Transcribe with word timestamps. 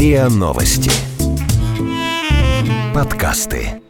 РИА 0.00 0.28
Новости. 0.30 0.90
Подкасты. 2.92 3.80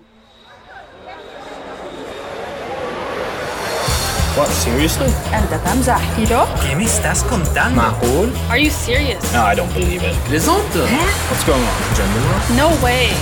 What, 4.36 4.48
seriously? 4.50 5.10
أنت 5.32 5.60
تمزح 5.64 6.00
Kilo? 6.16 6.46
¿Qué 6.60 6.76
me 6.76 6.84
estás 6.84 7.22
contando? 7.24 7.76
معقول? 7.76 8.30
Are 8.50 8.58
you 8.58 8.70
serious? 8.70 9.22
No, 9.32 9.42
I 9.46 9.54
don't 9.56 9.72
believe 9.74 10.02
it. 10.02 10.14
Plaisante? 10.28 10.80
What's 11.30 11.44
going 11.46 11.62
on? 11.62 11.94
Gender 11.96 12.56
No 12.56 12.68
way. 12.84 13.12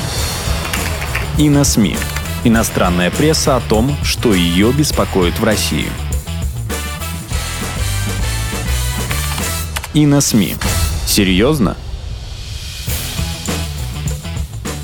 и 1.39 1.49
на 1.49 1.63
СМИ. 1.65 1.97
Иностранная 2.45 3.11
пресса 3.11 3.57
о 3.57 3.61
том, 3.61 3.97
что 4.03 4.35
ее 4.35 4.73
беспокоит 4.73 5.39
в 5.39 5.45
России. 5.45 5.89
И 9.95 10.07
на 10.07 10.21
СМИ. 10.21 10.57
Серьезно? 11.07 11.77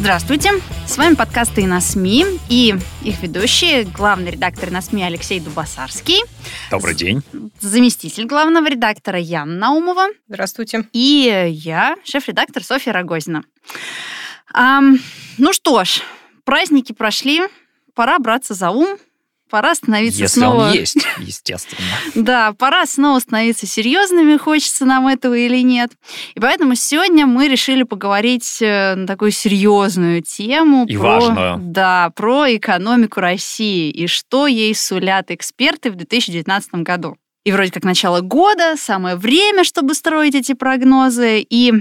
Здравствуйте, 0.06 0.52
с 0.86 1.00
вами 1.00 1.16
подкасты 1.16 1.62
«И 1.62 1.66
на 1.66 1.82
СМИ» 1.82 2.28
и 2.48 2.76
их 3.02 3.24
ведущие, 3.24 3.86
главный 3.86 4.30
редактор 4.30 4.70
«На 4.70 4.84
СМИ» 4.84 5.04
Алексей 5.04 5.40
Дубасарский, 5.40 6.22
Добрый 6.70 6.94
день. 6.94 7.24
заместитель 7.60 8.28
главного 8.28 8.68
редактора 8.68 9.18
Яна 9.18 9.56
Наумова 9.56 10.10
Здравствуйте. 10.28 10.88
и 10.94 11.48
я, 11.50 11.96
шеф-редактор 12.04 12.64
Софья 12.64 12.94
Рогозина. 12.94 13.46
Ам, 14.54 15.00
ну 15.40 15.52
что 15.54 15.84
ж, 15.84 16.04
праздники 16.44 16.94
прошли, 16.94 17.42
пора 17.96 18.20
браться 18.20 18.54
за 18.54 18.70
ум, 18.70 19.00
пора 19.56 19.74
становиться 19.74 20.20
Если 20.20 20.40
снова... 20.42 20.66
он 20.66 20.74
есть, 20.74 20.98
естественно. 21.18 21.80
Да, 22.14 22.52
пора 22.52 22.86
снова 22.86 23.20
становиться 23.20 23.66
серьезными, 23.66 24.36
хочется 24.36 24.84
нам 24.84 25.08
этого 25.08 25.34
или 25.34 25.64
нет. 25.64 25.92
И 26.34 26.42
поэтому 26.42 26.76
сегодня 26.76 27.26
мы 27.26 27.48
решили 27.48 27.84
поговорить 27.84 28.58
э, 28.62 28.96
на 28.96 29.08
такую 29.08 29.32
серьезную 29.32 30.22
тему. 30.24 30.86
И 30.90 30.98
про, 30.98 31.04
важную. 31.04 31.58
Да, 31.62 32.12
про 32.18 32.54
экономику 32.54 33.22
России 33.22 33.90
и 33.92 34.08
что 34.08 34.48
ей 34.48 34.76
сулят 34.76 35.32
эксперты 35.32 35.90
в 35.90 35.96
2019 35.96 36.74
году. 36.84 37.16
И 37.46 37.54
вроде 37.54 37.72
как 37.72 37.86
начало 37.86 38.20
года, 38.20 38.76
самое 38.76 39.16
время, 39.16 39.64
чтобы 39.64 39.94
строить 39.94 40.36
эти 40.36 40.52
прогнозы. 40.52 41.46
И 41.50 41.72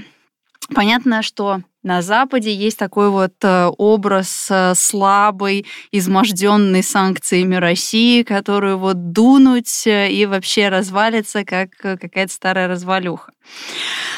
понятно, 0.72 1.22
что 1.22 1.60
на 1.82 2.00
Западе 2.00 2.54
есть 2.54 2.78
такой 2.78 3.10
вот 3.10 3.34
э, 3.42 3.70
образ 3.76 4.48
э, 4.50 4.74
слабой, 4.74 5.66
изможденной 5.92 6.82
санкциями 6.82 7.56
России, 7.56 8.22
которую 8.22 8.78
вот 8.78 9.12
дунуть 9.12 9.86
э, 9.86 10.10
и 10.10 10.24
вообще 10.24 10.70
развалится, 10.70 11.44
как 11.44 11.70
какая-то 11.76 12.32
старая 12.32 12.68
развалюха. 12.68 13.32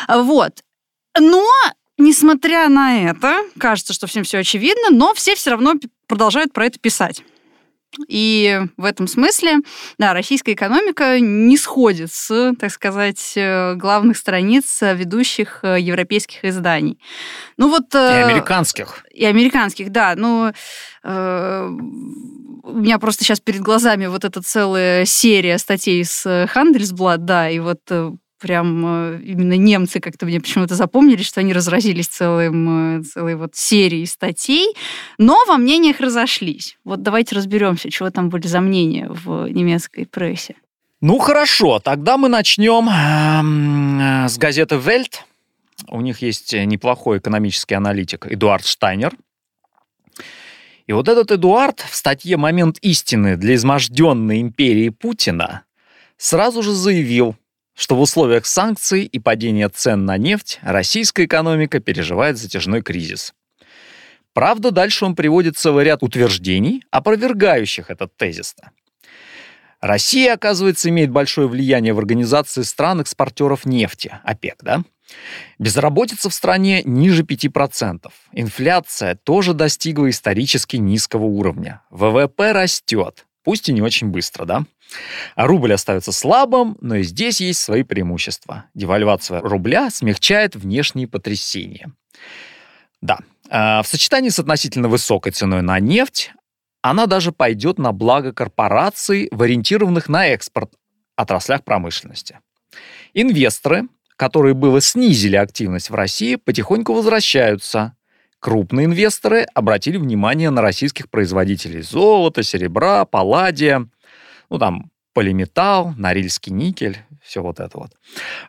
Вот. 0.08 0.62
Но, 1.18 1.44
несмотря 1.98 2.68
на 2.68 3.10
это, 3.10 3.38
кажется, 3.58 3.92
что 3.92 4.06
всем 4.06 4.22
все 4.22 4.38
очевидно, 4.38 4.90
но 4.90 5.12
все 5.14 5.34
все 5.34 5.50
равно 5.50 5.74
продолжают 6.06 6.52
про 6.52 6.66
это 6.66 6.78
писать. 6.78 7.24
И 8.08 8.60
в 8.76 8.84
этом 8.84 9.06
смысле, 9.06 9.58
да, 9.98 10.12
российская 10.12 10.52
экономика 10.52 11.18
не 11.20 11.56
сходит 11.56 12.12
с, 12.12 12.52
так 12.58 12.70
сказать, 12.70 13.32
э, 13.36 13.74
главных 13.74 14.16
страниц 14.16 14.82
э, 14.82 14.94
ведущих 14.94 15.60
э, 15.62 15.80
европейских 15.80 16.44
изданий. 16.44 16.98
Ну 17.56 17.68
вот... 17.68 17.94
И 17.94 17.98
американских. 17.98 19.04
и 19.12 19.24
американских, 19.24 19.90
да. 19.90 20.14
Ну, 20.16 20.52
э, 21.04 21.68
у 22.62 22.78
меня 22.78 22.98
просто 22.98 23.24
сейчас 23.24 23.40
перед 23.40 23.60
глазами 23.60 24.06
вот 24.06 24.24
эта 24.24 24.42
целая 24.42 25.04
серия 25.04 25.58
статей 25.58 26.04
с 26.04 26.26
Handelsblatt, 26.26 27.18
да, 27.18 27.48
и 27.48 27.58
вот 27.58 27.80
прям 28.38 28.84
э, 28.86 29.20
именно 29.24 29.54
немцы 29.54 30.00
как-то 30.00 30.26
мне 30.26 30.40
почему-то 30.40 30.74
запомнили, 30.74 31.22
что 31.22 31.40
они 31.40 31.52
разразились 31.52 32.08
целым, 32.08 33.00
э, 33.00 33.02
целой 33.02 33.34
вот 33.36 33.54
серией 33.54 34.06
статей, 34.06 34.74
но 35.18 35.38
во 35.46 35.56
мнениях 35.56 36.00
разошлись. 36.00 36.76
Вот 36.84 37.02
давайте 37.02 37.34
разберемся, 37.34 37.90
чего 37.90 38.10
там 38.10 38.28
были 38.28 38.46
за 38.46 38.60
мнения 38.60 39.08
в 39.08 39.48
немецкой 39.48 40.06
прессе. 40.06 40.56
Ну 41.00 41.18
хорошо, 41.18 41.78
тогда 41.78 42.16
мы 42.16 42.28
начнем 42.28 42.88
эм, 42.88 44.00
э, 44.00 44.28
с 44.28 44.38
газеты 44.38 44.76
Welt. 44.76 45.20
У 45.88 46.00
них 46.00 46.22
есть 46.22 46.52
неплохой 46.52 47.18
экономический 47.18 47.74
аналитик 47.74 48.26
Эдуард 48.26 48.66
Штайнер. 48.66 49.12
И 50.86 50.92
вот 50.92 51.08
этот 51.08 51.32
Эдуард 51.32 51.80
в 51.80 51.94
статье 51.94 52.36
«Момент 52.36 52.78
истины 52.80 53.36
для 53.36 53.56
изможденной 53.56 54.40
империи 54.40 54.88
Путина» 54.88 55.64
сразу 56.16 56.62
же 56.62 56.72
заявил, 56.72 57.36
что 57.76 57.94
в 57.94 58.00
условиях 58.00 58.46
санкций 58.46 59.04
и 59.04 59.18
падения 59.18 59.68
цен 59.68 60.06
на 60.06 60.16
нефть 60.16 60.58
российская 60.62 61.26
экономика 61.26 61.78
переживает 61.78 62.38
затяжной 62.38 62.82
кризис. 62.82 63.34
Правда, 64.32 64.70
дальше 64.70 65.04
он 65.04 65.14
приводит 65.14 65.56
целый 65.56 65.84
ряд 65.84 66.02
утверждений, 66.02 66.82
опровергающих 66.90 67.90
этот 67.90 68.16
тезис. 68.16 68.56
Россия, 69.80 70.34
оказывается, 70.34 70.88
имеет 70.88 71.10
большое 71.10 71.48
влияние 71.48 71.92
в 71.92 71.98
организации 71.98 72.62
стран-экспортеров 72.62 73.66
нефти, 73.66 74.18
ОПЕК, 74.24 74.56
да? 74.62 74.82
Безработица 75.58 76.30
в 76.30 76.34
стране 76.34 76.82
ниже 76.84 77.22
5%. 77.22 78.10
Инфляция 78.32 79.14
тоже 79.14 79.54
достигла 79.54 80.10
исторически 80.10 80.76
низкого 80.76 81.24
уровня. 81.24 81.82
ВВП 81.90 82.52
растет, 82.52 83.26
пусть 83.46 83.68
и 83.68 83.72
не 83.72 83.80
очень 83.80 84.08
быстро, 84.08 84.44
да? 84.44 84.64
А 85.36 85.46
рубль 85.46 85.72
остается 85.72 86.10
слабым, 86.10 86.76
но 86.80 86.96
и 86.96 87.04
здесь 87.04 87.40
есть 87.40 87.60
свои 87.60 87.84
преимущества. 87.84 88.64
Девальвация 88.74 89.40
рубля 89.40 89.88
смягчает 89.88 90.56
внешние 90.56 91.06
потрясения. 91.06 91.92
Да, 93.00 93.20
а, 93.48 93.82
в 93.82 93.86
сочетании 93.86 94.30
с 94.30 94.40
относительно 94.40 94.88
высокой 94.88 95.30
ценой 95.30 95.62
на 95.62 95.78
нефть, 95.78 96.32
она 96.82 97.06
даже 97.06 97.30
пойдет 97.30 97.78
на 97.78 97.92
благо 97.92 98.32
корпораций, 98.32 99.28
ориентированных 99.30 100.08
на 100.08 100.26
экспорт 100.26 100.72
отраслях 101.14 101.62
промышленности. 101.62 102.40
Инвесторы, 103.14 103.84
которые 104.16 104.54
было 104.54 104.80
снизили 104.80 105.36
активность 105.36 105.90
в 105.90 105.94
России, 105.94 106.34
потихоньку 106.34 106.92
возвращаются. 106.92 107.96
Крупные 108.40 108.86
инвесторы 108.86 109.46
обратили 109.54 109.96
внимание 109.96 110.50
на 110.50 110.62
российских 110.62 111.10
производителей 111.10 111.82
золота, 111.82 112.42
серебра, 112.42 113.04
палладия, 113.04 113.88
ну 114.50 114.58
там 114.58 114.90
полиметалл, 115.14 115.94
норильский 115.96 116.52
никель, 116.52 116.98
все 117.22 117.42
вот 117.42 117.58
это 117.58 117.78
вот. 117.78 117.92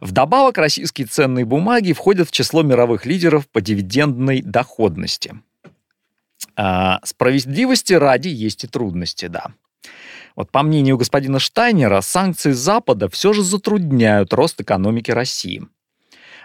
Вдобавок, 0.01 0.57
российские 0.57 1.07
ценные 1.07 1.45
бумаги 1.45 1.93
входят 1.93 2.27
в 2.27 2.31
число 2.31 2.61
мировых 2.61 3.05
лидеров 3.05 3.47
по 3.47 3.61
дивидендной 3.61 4.41
доходности. 4.41 5.41
А, 6.55 6.99
справедливости 7.03 7.93
ради 7.93 8.27
есть 8.27 8.63
и 8.63 8.67
трудности, 8.67 9.27
да. 9.27 9.53
Вот 10.35 10.51
по 10.51 10.61
мнению 10.61 10.97
господина 10.97 11.39
Штайнера, 11.39 12.01
санкции 12.01 12.51
Запада 12.51 13.09
все 13.09 13.33
же 13.33 13.41
затрудняют 13.43 14.33
рост 14.33 14.61
экономики 14.61 15.09
России. 15.09 15.63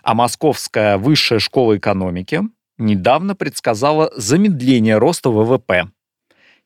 А 0.02 0.14
Московская 0.14 0.96
высшая 0.96 1.38
школа 1.38 1.76
экономики 1.76 2.42
недавно 2.82 3.34
предсказала 3.34 4.12
замедление 4.16 4.98
роста 4.98 5.30
ВВП. 5.30 5.90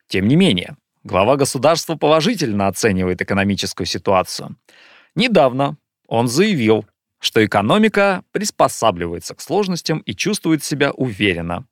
Тем 0.07 0.27
не 0.27 0.35
менее, 0.35 0.75
глава 1.03 1.37
государства 1.37 1.95
положительно 1.95 2.67
оценивает 2.67 3.21
экономическую 3.21 3.87
ситуацию. 3.87 4.57
Недавно 5.15 5.77
он 6.07 6.27
заявил, 6.27 6.85
что 7.19 7.43
экономика 7.43 8.23
приспосабливается 8.31 9.35
к 9.35 9.41
сложностям 9.41 9.99
и 9.99 10.13
чувствует 10.13 10.63
себя 10.63 10.91
уверенно. 10.91 11.65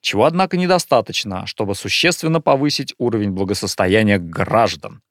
Чего, 0.00 0.24
однако, 0.24 0.56
недостаточно, 0.56 1.46
чтобы 1.46 1.74
существенно 1.74 2.40
повысить 2.40 2.94
уровень 2.98 3.32
благосостояния 3.32 4.18
граждан. 4.18 5.02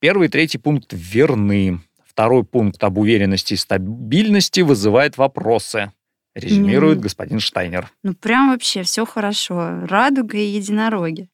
Первый 0.00 0.28
и 0.28 0.30
третий 0.30 0.58
пункт 0.58 0.88
верны. 0.92 1.80
Второй 2.06 2.44
пункт 2.44 2.82
об 2.82 2.98
уверенности 2.98 3.54
и 3.54 3.58
стабильности 3.58 4.60
вызывает 4.60 5.18
вопросы, 5.18 5.92
резюмирует 6.36 6.98
Мгм. 6.98 7.02
господин 7.02 7.40
Штайнер. 7.40 7.88
Ну, 8.02 8.14
прям 8.14 8.50
вообще 8.50 8.82
все 8.82 9.04
хорошо. 9.06 9.80
Радуга 9.88 10.36
и 10.38 10.44
единороги. 10.46 11.28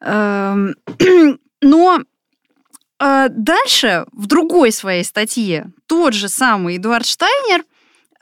Эм, 0.00 0.74
Но 1.62 2.00
э, 3.00 3.28
дальше, 3.30 4.06
в 4.12 4.26
другой 4.26 4.72
своей 4.72 5.04
статье, 5.04 5.66
тот 5.86 6.14
же 6.14 6.28
самый 6.28 6.76
Эдуард 6.78 7.06
Штайнер 7.06 7.64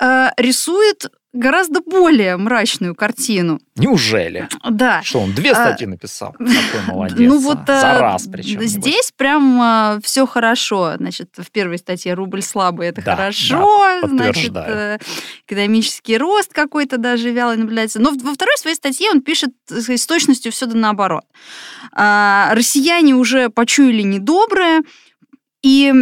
э, 0.01 0.29
рисует 0.37 1.07
гораздо 1.33 1.81
более 1.81 2.37
мрачную 2.37 2.95
картину. 2.95 3.61
Неужели? 3.77 4.49
Да. 4.69 5.03
Что 5.03 5.21
он 5.21 5.33
две 5.33 5.53
А, 5.53 5.55
статьи 5.55 5.87
написал? 5.87 6.33
Какой 6.33 6.49
молодец. 6.89 7.19
Ну 7.19 7.37
а. 7.37 7.41
вот 7.41 7.59
За 7.67 7.73
э, 7.73 8.01
раз 8.01 8.27
причем. 8.31 8.53
небось. 8.61 8.71
здесь 8.71 9.13
прям 9.17 10.01
все 10.03 10.27
хорошо. 10.27 10.95
Значит, 10.99 11.31
в 11.39 11.51
первой 11.51 11.79
статье 11.79 12.15
рубль 12.15 12.43
слабый, 12.43 12.89
это 12.89 13.03
Да, 13.03 13.17
хорошо. 13.17 13.99
да, 14.03 14.09
Значит, 14.09 14.53
э, 14.55 14.99
экономический 15.49 16.19
рост 16.19 16.53
какой-то 16.53 16.99
даже 16.99 17.31
вялый 17.31 17.57
наблюдается. 17.57 17.99
Но 17.99 18.11
во 18.11 18.35
второй 18.35 18.57
своей 18.59 18.77
статье 18.77 19.11
он 19.11 19.23
пишет 19.23 19.51
сказать, 19.67 20.01
с 20.01 20.07
точностью 20.07 20.53
все 20.53 20.67
да 20.67 20.77
наоборот. 20.77 21.25
А, 21.93 22.51
Россияне 22.55 23.15
уже 23.15 23.49
почуяли 23.49 24.03
недоброе, 24.03 24.83
и 25.63 25.93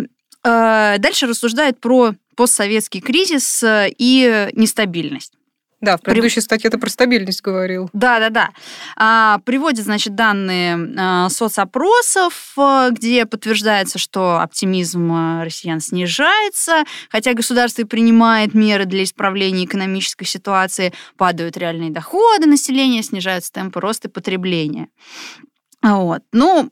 дальше 0.43 1.27
рассуждает 1.27 1.81
про 1.81 2.15
постсоветский 2.41 3.03
кризис 3.03 3.63
э, 3.63 3.91
и 3.99 4.49
нестабильность. 4.55 5.35
Да, 5.83 5.97
в 5.97 6.03
предыдущей 6.03 6.43
статье 6.43 6.69
ты 6.69 6.79
про 6.79 6.89
стабильность 6.91 7.41
говорил. 7.41 7.91
Да, 7.95 8.19
да, 8.19 8.29
да. 8.29 8.51
А, 8.97 9.39
приводит, 9.45 9.85
значит, 9.85 10.15
данные 10.15 10.95
а, 10.99 11.29
соцопросов, 11.31 12.53
а, 12.57 12.91
где 12.91 13.25
подтверждается, 13.25 13.99
что 13.99 14.41
оптимизм 14.41 15.43
россиян 15.43 15.81
снижается, 15.81 16.85
хотя 17.11 17.33
государство 17.33 17.83
и 17.83 17.87
принимает 17.87 18.53
меры 18.53 18.85
для 18.85 19.05
исправления 19.05 19.65
экономической 19.65 20.27
ситуации, 20.27 20.93
падают 21.17 21.57
реальные 21.57 21.91
доходы 21.91 22.47
населения, 22.47 23.03
снижаются 23.03 23.53
темпы 23.53 23.81
роста 23.81 24.11
потребления. 24.11 24.89
Вот. 25.83 26.23
Ну, 26.33 26.71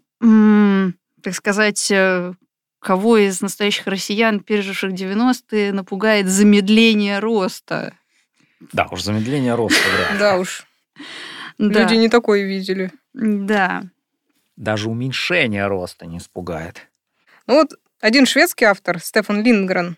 так 1.22 1.34
сказать, 1.34 1.90
э, 1.90 2.34
кого 2.78 3.18
из 3.18 3.40
настоящих 3.40 3.86
россиян, 3.86 4.40
переживших 4.40 4.92
90-е, 4.92 5.72
напугает 5.72 6.28
замедление 6.28 7.18
роста? 7.18 7.94
Да, 8.72 8.88
уж 8.90 9.02
замедление 9.02 9.54
роста 9.54 9.80
Да 10.18 10.36
уж. 10.38 10.66
Люди 11.58 11.94
не 11.94 12.08
такое 12.08 12.44
видели. 12.44 12.92
Да. 13.14 13.84
Даже 14.56 14.88
уменьшение 14.88 15.66
роста 15.66 16.06
не 16.06 16.18
испугает. 16.18 16.88
Ну 17.46 17.54
вот 17.54 17.74
один 18.00 18.26
шведский 18.26 18.64
автор, 18.64 19.00
Стефан 19.00 19.42
Лингрен, 19.42 19.96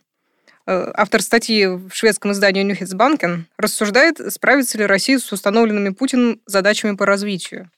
э, 0.66 0.92
автор 0.94 1.20
статьи 1.22 1.66
в 1.66 1.90
шведском 1.92 2.32
издании 2.32 2.62
Нюхетсбанкен, 2.62 3.46
рассуждает, 3.58 4.32
справится 4.32 4.78
ли 4.78 4.86
Россия 4.86 5.18
с 5.18 5.32
установленными 5.32 5.90
Путиным 5.90 6.40
задачами 6.46 6.96
по 6.96 7.04
развитию. 7.04 7.70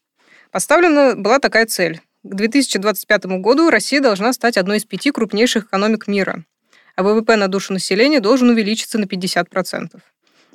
Поставлена 0.50 1.16
была 1.16 1.38
такая 1.38 1.66
цель. 1.66 2.00
К 2.24 2.36
2025 2.36 3.24
году 3.40 3.68
Россия 3.68 4.00
должна 4.00 4.32
стать 4.32 4.56
одной 4.56 4.76
из 4.76 4.84
пяти 4.84 5.10
крупнейших 5.10 5.64
экономик 5.64 6.06
мира, 6.06 6.44
а 6.94 7.02
ВВП 7.02 7.34
на 7.34 7.48
душу 7.48 7.72
населения 7.72 8.20
должен 8.20 8.48
увеличиться 8.48 8.96
на 8.96 9.06
50%. 9.06 10.00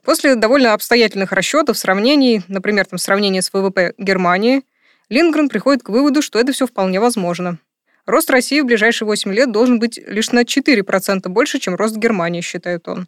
После 0.02 0.36
довольно 0.36 0.74
обстоятельных 0.74 1.34
расчетов, 1.34 1.78
сравнений, 1.78 2.42
например, 2.48 2.86
там, 2.86 2.98
сравнения 2.98 3.42
с 3.42 3.52
ВВП 3.52 3.94
Германии, 3.98 4.62
Лингрен 5.10 5.50
приходит 5.50 5.84
к 5.84 5.90
выводу, 5.90 6.22
что 6.22 6.40
это 6.40 6.54
все 6.54 6.68
вполне 6.68 7.02
возможно. 7.02 7.58
Рост 8.06 8.30
России 8.30 8.62
в 8.62 8.66
ближайшие 8.66 9.06
8 9.06 9.34
лет 9.34 9.52
должен 9.52 9.80
быть 9.80 10.00
лишь 10.08 10.31
на 10.31 10.44
4% 10.44 11.28
больше, 11.28 11.60
чем 11.60 11.75
рост 11.75 11.98
Германии, 11.98 12.40
считает 12.40 12.88
он. 12.88 13.08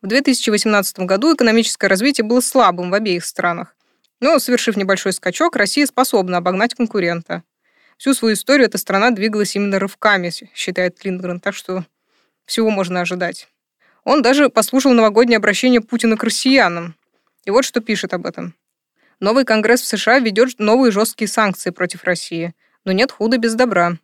В 0.00 0.06
2018 0.06 1.00
году 1.00 1.34
экономическое 1.34 1.88
развитие 1.88 2.24
было 2.24 2.40
слабым 2.40 2.90
в 2.90 2.94
обеих 2.94 3.26
странах. 3.26 3.76
Но, 4.20 4.38
совершив 4.38 4.78
небольшой 4.78 5.12
скачок, 5.12 5.56
Россия 5.56 5.84
способна 5.84 6.38
обогнать 6.38 6.74
конкурента. 6.74 7.42
Всю 7.98 8.14
свою 8.14 8.34
историю 8.34 8.66
эта 8.66 8.78
страна 8.78 9.10
двигалась 9.10 9.56
именно 9.56 9.80
рывками, 9.80 10.32
считает 10.54 11.04
Линдгрен, 11.04 11.40
так 11.40 11.54
что 11.54 11.84
всего 12.46 12.70
можно 12.70 13.00
ожидать. 13.00 13.48
Он 14.04 14.22
даже 14.22 14.48
послушал 14.48 14.92
новогоднее 14.92 15.36
обращение 15.36 15.80
Путина 15.80 16.16
к 16.16 16.22
россиянам. 16.22 16.94
И 17.44 17.50
вот 17.50 17.64
что 17.64 17.80
пишет 17.80 18.14
об 18.14 18.24
этом. 18.24 18.54
Новый 19.18 19.44
Конгресс 19.44 19.80
в 19.80 19.86
США 19.86 20.20
ведет 20.20 20.60
новые 20.60 20.92
жесткие 20.92 21.26
санкции 21.26 21.70
против 21.70 22.04
России, 22.04 22.54
но 22.84 22.92
нет 22.92 23.10
худа 23.10 23.36
без 23.36 23.54
добра. 23.54 23.98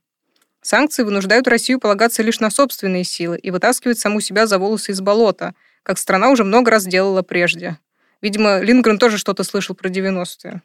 Санкции 0.61 1.05
вынуждают 1.05 1.47
Россию 1.47 1.79
полагаться 1.79 2.23
лишь 2.23 2.41
на 2.41 2.51
собственные 2.51 3.05
силы 3.05 3.39
и 3.39 3.53
вытаскивать 3.53 4.01
саму 4.01 4.21
себя 4.21 4.49
за 4.49 4.59
волосы 4.59 4.91
из 4.91 5.01
болота, 5.01 5.55
как 5.85 5.99
страна 5.99 6.31
уже 6.31 6.43
много 6.43 6.73
раз 6.73 6.85
делала 6.85 7.23
прежде. 7.23 7.79
Видимо, 8.21 8.59
Лингрен 8.59 8.99
тоже 8.99 9.19
что-то 9.19 9.45
слышал 9.45 9.77
про 9.77 9.89
90-е. 9.89 10.63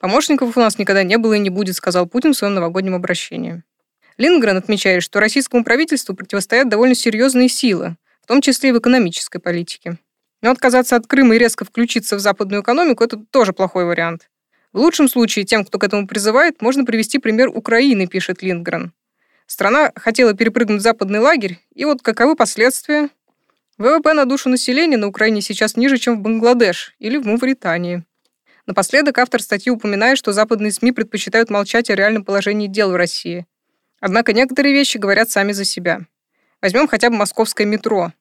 Помощников 0.00 0.56
у 0.56 0.60
нас 0.60 0.78
никогда 0.78 1.02
не 1.02 1.16
было 1.16 1.34
и 1.34 1.38
не 1.38 1.50
будет, 1.50 1.76
сказал 1.76 2.06
Путин 2.06 2.32
в 2.32 2.36
своем 2.36 2.54
новогоднем 2.54 2.94
обращении. 2.94 3.62
Лингрен 4.18 4.56
отмечает, 4.56 5.02
что 5.02 5.20
российскому 5.20 5.64
правительству 5.64 6.14
противостоят 6.14 6.68
довольно 6.68 6.94
серьезные 6.94 7.48
силы, 7.48 7.96
в 8.22 8.26
том 8.26 8.40
числе 8.40 8.70
и 8.70 8.72
в 8.72 8.78
экономической 8.78 9.38
политике. 9.38 9.98
Но 10.42 10.50
отказаться 10.50 10.96
от 10.96 11.06
Крыма 11.06 11.36
и 11.36 11.38
резко 11.38 11.64
включиться 11.64 12.16
в 12.16 12.20
западную 12.20 12.62
экономику– 12.62 13.04
это 13.04 13.18
тоже 13.30 13.52
плохой 13.52 13.84
вариант. 13.84 14.28
В 14.72 14.78
лучшем 14.78 15.08
случае 15.08 15.44
тем, 15.44 15.64
кто 15.64 15.78
к 15.78 15.84
этому 15.84 16.06
призывает, 16.06 16.60
можно 16.60 16.84
привести 16.84 17.18
пример 17.18 17.48
Украины, 17.48 18.06
пишет 18.06 18.42
Линдгрен. 18.42 18.92
Страна 19.46 19.92
хотела 19.94 20.34
перепрыгнуть 20.34 20.80
в 20.80 20.82
западный 20.82 21.20
лагерь, 21.20 21.60
и 21.74 21.84
вот 21.84 22.02
каковы 22.02 22.36
последствия? 22.36 23.08
ВВП 23.78 24.12
на 24.12 24.24
душу 24.24 24.48
населения 24.48 24.96
на 24.96 25.06
Украине 25.06 25.40
сейчас 25.40 25.76
ниже, 25.76 25.98
чем 25.98 26.16
в 26.16 26.20
Бангладеш 26.20 26.94
или 26.98 27.16
в 27.16 27.26
Мавритании. 27.26 28.04
Напоследок 28.66 29.18
автор 29.18 29.40
статьи 29.40 29.70
упоминает, 29.70 30.18
что 30.18 30.32
западные 30.32 30.72
СМИ 30.72 30.92
предпочитают 30.92 31.50
молчать 31.50 31.88
о 31.88 31.94
реальном 31.94 32.24
положении 32.24 32.66
дел 32.66 32.90
в 32.90 32.96
России. 32.96 33.46
Однако 34.00 34.32
некоторые 34.32 34.74
вещи 34.74 34.98
говорят 34.98 35.30
сами 35.30 35.52
за 35.52 35.64
себя. 35.64 36.00
Возьмем 36.60 36.88
хотя 36.88 37.10
бы 37.10 37.16
московское 37.16 37.66
метро. 37.66 38.12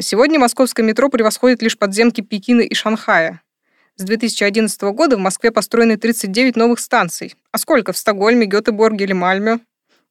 Сегодня 0.00 0.38
московское 0.40 0.84
метро 0.84 1.08
превосходит 1.08 1.62
лишь 1.62 1.78
подземки 1.78 2.20
Пекина 2.20 2.62
и 2.62 2.74
Шанхая. 2.74 3.42
С 3.94 4.02
2011 4.02 4.82
года 4.92 5.16
в 5.16 5.20
Москве 5.20 5.52
построены 5.52 5.96
39 5.96 6.56
новых 6.56 6.80
станций. 6.80 7.34
А 7.52 7.58
сколько 7.58 7.92
в 7.92 7.96
Стокгольме, 7.96 8.46
Гетеборге 8.46 9.04
или 9.04 9.12
Мальме? 9.12 9.60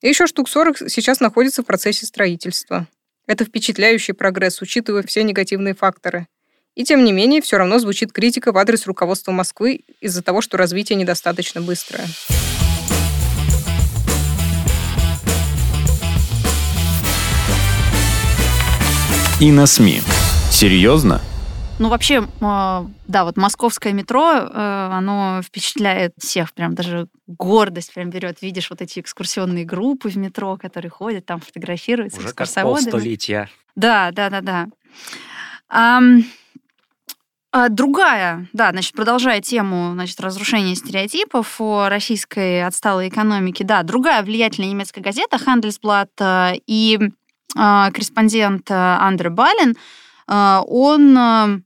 И 0.02 0.08
еще 0.08 0.26
штук 0.26 0.50
40 0.50 0.90
сейчас 0.90 1.20
находится 1.20 1.62
в 1.62 1.66
процессе 1.66 2.06
строительства. 2.06 2.88
Это 3.28 3.44
впечатляющий 3.44 4.14
прогресс, 4.14 4.62
учитывая 4.62 5.04
все 5.04 5.24
негативные 5.24 5.76
факторы. 5.76 6.28
И 6.76 6.84
тем 6.84 7.06
не 7.06 7.14
менее, 7.14 7.42
все 7.42 7.58
равно 7.58 7.80
звучит 7.80 8.12
критика 8.12 8.52
в 8.52 8.58
адрес 8.58 8.86
руководства 8.86 9.32
Москвы 9.32 9.82
из-за 10.02 10.22
того, 10.22 10.42
что 10.42 10.58
развитие 10.58 10.98
недостаточно 10.98 11.62
быстрое. 11.62 12.06
И 19.40 19.52
на 19.52 19.66
СМИ. 19.66 20.02
Серьезно? 20.52 21.22
Ну, 21.80 21.90
вообще, 21.90 22.28
а, 22.42 22.86
да, 23.08 23.26
вот 23.26 23.36
московское 23.38 23.92
метро, 23.94 24.34
э, 24.34 24.90
оно 24.94 25.42
впечатляет 25.44 26.14
всех, 26.18 26.54
прям 26.54 26.74
даже 26.74 27.08
гордость 27.28 27.94
прям 27.94 28.10
берет. 28.10 28.42
Видишь 28.42 28.70
вот 28.70 28.82
эти 28.82 29.00
экскурсионные 29.00 29.66
группы 29.66 30.10
в 30.10 30.18
метро, 30.18 30.58
которые 30.58 30.90
ходят, 30.90 31.26
там 31.26 31.40
фотографируются 31.42 32.20
Уже 32.20 32.34
как 32.34 32.50
полстолетия. 32.54 33.50
Да, 33.76 34.12
да, 34.12 34.30
да, 34.30 34.42
да. 34.42 36.08
А 37.58 37.70
другая, 37.70 38.50
да, 38.52 38.72
значит, 38.72 38.92
продолжая 38.92 39.40
тему, 39.40 39.94
значит, 39.94 40.20
разрушения 40.20 40.76
стереотипов 40.76 41.56
о 41.62 41.88
российской 41.88 42.62
отсталой 42.62 43.08
экономике, 43.08 43.64
да, 43.64 43.82
другая 43.84 44.24
влиятельная 44.24 44.72
немецкая 44.72 45.00
газета 45.00 45.38
Handelsblatt 45.38 46.10
э, 46.20 46.60
и 46.68 47.00
а, 47.56 47.92
корреспондент 47.92 48.70
э, 48.70 48.74
Андре 48.74 49.30
Балин, 49.30 49.78
э, 50.28 50.62
он 50.68 51.18
э, 51.18 51.62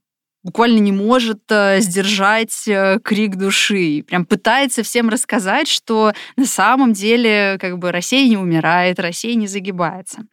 буквально 0.50 0.80
не 0.80 0.92
может 0.92 1.42
сдержать 1.78 2.68
крик 3.04 3.36
души. 3.36 4.04
Прям 4.08 4.26
пытается 4.26 4.82
всем 4.82 5.10
рассказать, 5.10 5.68
что 5.68 6.12
на 6.38 6.46
самом 6.46 6.94
деле 6.94 7.60
как 7.62 7.78
бы 7.78 7.92
Россия 7.92 8.28
не 8.28 8.36
умирает, 8.36 9.00
Россия 9.00 9.36
не 9.36 9.46
загибается. 9.46 10.26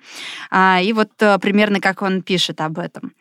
А, 0.51 0.81
и 0.83 0.95
вот 0.95 1.11
примерно 1.43 1.81
как 1.81 2.01
он 2.01 2.23
пишет 2.23 2.63
об 2.63 2.79
этом. 2.79 3.13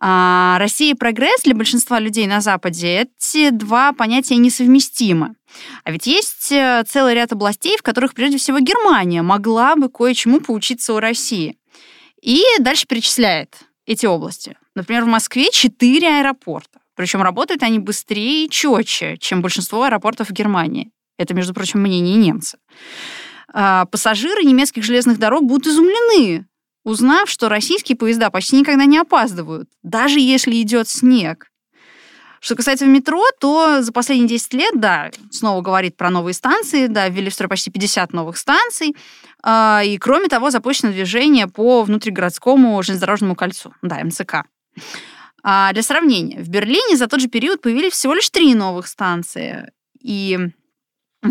А, 0.00 0.56
Россия 0.60 0.92
и 0.92 0.96
прогресс 0.96 1.42
для 1.42 1.56
большинства 1.56 1.98
людей 1.98 2.28
на 2.28 2.40
Западе 2.40 3.08
эти 3.08 3.50
два 3.50 3.92
понятия 3.92 4.36
несовместимы. 4.36 5.34
А 5.82 5.90
ведь 5.90 6.06
есть 6.06 6.52
целый 6.86 7.14
ряд 7.14 7.32
областей, 7.32 7.76
в 7.76 7.82
которых 7.82 8.14
прежде 8.14 8.38
всего 8.38 8.60
Германия 8.60 9.22
могла 9.22 9.74
бы 9.74 9.88
кое-чему 9.88 10.40
поучиться 10.40 10.94
у 10.94 11.00
России. 11.00 11.56
И 12.22 12.42
дальше 12.60 12.86
перечисляет 12.86 13.56
эти 13.86 14.06
области. 14.06 14.56
Например, 14.74 15.04
в 15.04 15.08
Москве 15.08 15.50
четыре 15.50 16.20
аэропорта. 16.20 16.80
Причем 16.96 17.22
работают 17.22 17.62
они 17.62 17.78
быстрее 17.78 18.46
и 18.46 18.50
четче, 18.50 19.16
чем 19.18 19.42
большинство 19.42 19.84
аэропортов 19.84 20.28
в 20.28 20.32
Германии. 20.32 20.90
Это, 21.18 21.34
между 21.34 21.54
прочим, 21.54 21.80
мнение 21.80 22.16
немца. 22.16 22.58
А, 23.52 23.86
пассажиры 23.86 24.42
немецких 24.42 24.82
железных 24.84 25.18
дорог 25.18 25.44
будут 25.44 25.68
изумлены, 25.68 26.46
узнав, 26.84 27.28
что 27.30 27.48
российские 27.48 27.96
поезда 27.96 28.30
почти 28.30 28.58
никогда 28.58 28.84
не 28.84 28.98
опаздывают, 28.98 29.68
даже 29.82 30.20
если 30.20 30.60
идет 30.60 30.88
снег. 30.88 31.50
Что 32.40 32.56
касается 32.56 32.84
метро, 32.84 33.24
то 33.40 33.80
за 33.80 33.90
последние 33.90 34.28
10 34.28 34.52
лет, 34.52 34.78
да, 34.78 35.10
снова 35.30 35.62
говорит 35.62 35.96
про 35.96 36.10
новые 36.10 36.34
станции, 36.34 36.88
да, 36.88 37.08
ввели 37.08 37.30
в 37.30 37.34
строй 37.34 37.48
почти 37.48 37.70
50 37.70 38.12
новых 38.12 38.36
станций, 38.36 38.94
а, 39.42 39.82
и, 39.84 39.96
кроме 39.98 40.28
того, 40.28 40.50
запущено 40.50 40.92
движение 40.92 41.46
по 41.46 41.82
внутригородскому 41.84 42.82
железнодорожному 42.82 43.34
кольцу, 43.34 43.72
да, 43.80 44.04
МЦК. 44.04 44.44
А 45.42 45.72
для 45.72 45.82
сравнения, 45.82 46.42
в 46.42 46.48
Берлине 46.48 46.96
за 46.96 47.06
тот 47.06 47.20
же 47.20 47.28
период 47.28 47.60
появились 47.60 47.92
всего 47.92 48.14
лишь 48.14 48.30
три 48.30 48.54
новых 48.54 48.86
станции, 48.86 49.70
и 50.00 50.38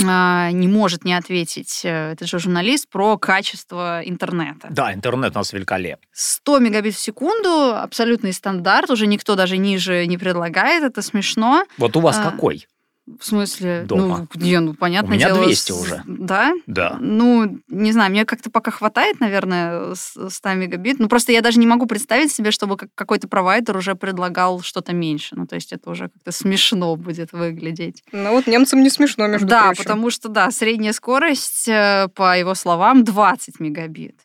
а, 0.05 0.49
не 0.51 0.67
может 0.67 1.05
не 1.05 1.13
ответить 1.13 1.81
э, 1.83 2.13
этот 2.13 2.27
же 2.27 2.39
журналист 2.39 2.89
про 2.89 3.17
качество 3.17 4.01
интернета. 4.03 4.67
Да, 4.71 4.93
интернет 4.93 5.35
у 5.35 5.39
нас 5.39 5.53
великолепный. 5.53 6.07
100 6.11 6.59
мегабит 6.59 6.95
в 6.95 6.99
секунду, 6.99 7.75
абсолютный 7.75 8.33
стандарт, 8.33 8.89
уже 8.89 9.05
никто 9.05 9.35
даже 9.35 9.57
ниже 9.57 10.07
не 10.07 10.17
предлагает, 10.17 10.83
это 10.83 11.01
смешно. 11.01 11.65
Вот 11.77 11.95
у 11.95 11.99
вас 11.99 12.17
а, 12.19 12.31
какой? 12.31 12.67
В 13.05 13.25
смысле? 13.25 13.83
Дома. 13.85 14.27
Ну, 14.33 14.41
не, 14.41 14.59
ну, 14.61 14.73
понятно. 14.75 15.09
У 15.09 15.13
меня 15.13 15.27
дело, 15.27 15.43
200 15.43 15.71
с- 15.73 15.75
уже. 15.75 16.03
Да? 16.07 16.53
Да. 16.67 16.97
Ну, 17.01 17.59
не 17.67 17.91
знаю, 17.91 18.11
мне 18.11 18.23
как-то 18.23 18.49
пока 18.49 18.71
хватает, 18.71 19.19
наверное, 19.19 19.93
с- 19.93 20.29
100 20.29 20.53
мегабит. 20.53 20.99
Ну, 20.99 21.09
просто 21.09 21.33
я 21.33 21.41
даже 21.41 21.59
не 21.59 21.67
могу 21.67 21.85
представить 21.85 22.31
себе, 22.31 22.51
чтобы 22.51 22.77
как- 22.77 22.89
какой-то 22.95 23.27
провайдер 23.27 23.75
уже 23.75 23.95
предлагал 23.95 24.61
что-то 24.61 24.93
меньше. 24.93 25.35
Ну, 25.35 25.45
то 25.47 25.55
есть 25.55 25.73
это 25.73 25.89
уже 25.89 26.07
как-то 26.07 26.31
смешно 26.31 26.95
будет 26.95 27.33
выглядеть. 27.33 28.03
Ну 28.13 28.31
вот 28.31 28.47
немцам 28.47 28.81
не 28.81 28.89
смешно, 28.89 29.27
между 29.27 29.47
да, 29.47 29.65
прочим. 29.65 29.83
потому 29.83 30.09
что, 30.09 30.29
да, 30.29 30.49
средняя 30.51 30.93
скорость, 30.93 31.67
э, 31.67 32.07
по 32.15 32.37
его 32.39 32.55
словам, 32.55 33.03
20 33.03 33.59
мегабит. 33.59 34.15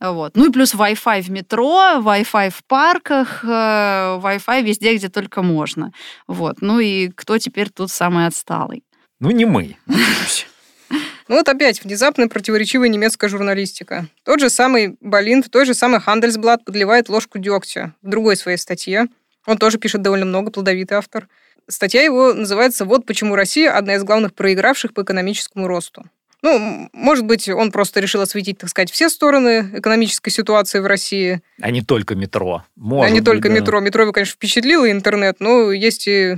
Вот. 0.00 0.36
Ну 0.36 0.48
и 0.48 0.52
плюс 0.52 0.74
Wi-Fi 0.74 1.22
в 1.22 1.30
метро, 1.30 2.00
Wi-Fi 2.00 2.50
в 2.50 2.64
парках, 2.64 3.44
э, 3.44 3.46
Wi-Fi 3.46 4.62
везде, 4.62 4.96
где 4.96 5.08
только 5.08 5.42
можно. 5.42 5.92
Вот. 6.26 6.56
Ну 6.60 6.80
и 6.80 7.08
кто 7.08 7.38
теперь 7.38 7.70
тут 7.70 7.90
самый 7.90 8.26
отсталый? 8.26 8.84
Ну, 9.20 9.30
не 9.30 9.44
мы. 9.44 9.76
Ну 11.26 11.36
вот 11.36 11.48
опять 11.48 11.82
внезапная 11.82 12.28
противоречивая 12.28 12.88
немецкая 12.88 13.28
журналистика. 13.28 14.06
Тот 14.24 14.40
же 14.40 14.50
самый 14.50 14.98
Болин 15.00 15.42
в 15.42 15.48
той 15.48 15.64
же 15.64 15.72
самой 15.72 16.00
Handelsblatt 16.00 16.64
подливает 16.66 17.08
ложку 17.08 17.38
дегтя 17.38 17.94
в 18.02 18.10
другой 18.10 18.36
своей 18.36 18.58
статье. 18.58 19.06
Он 19.46 19.56
тоже 19.56 19.78
пишет 19.78 20.02
довольно 20.02 20.26
много, 20.26 20.50
плодовитый 20.50 20.98
автор. 20.98 21.28
Статья 21.66 22.02
его 22.02 22.34
называется 22.34 22.84
«Вот 22.84 23.06
почему 23.06 23.36
Россия 23.36 23.74
одна 23.74 23.94
из 23.94 24.04
главных 24.04 24.34
проигравших 24.34 24.92
по 24.92 25.02
экономическому 25.02 25.66
росту». 25.66 26.04
Ну, 26.44 26.90
может 26.92 27.24
быть, 27.24 27.48
он 27.48 27.72
просто 27.72 28.00
решил 28.00 28.20
осветить, 28.20 28.58
так 28.58 28.68
сказать, 28.68 28.90
все 28.90 29.08
стороны 29.08 29.70
экономической 29.72 30.28
ситуации 30.28 30.78
в 30.78 30.86
России, 30.86 31.40
А 31.62 31.70
не 31.70 31.80
только 31.80 32.14
метро. 32.14 32.56
а 32.56 32.64
Может 32.76 33.14
не 33.14 33.20
быть, 33.20 33.24
только 33.26 33.48
да. 33.48 33.54
метро. 33.54 33.80
Метро 33.80 34.12
конечно, 34.12 34.34
впечатлило, 34.34 34.90
интернет, 34.90 35.36
но 35.40 35.72
есть 35.72 36.06
и 36.06 36.36